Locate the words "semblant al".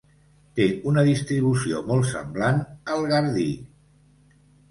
2.13-3.05